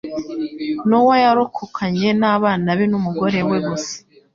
[0.89, 3.95] nowa yarokokanye nabana be numugorewe gusa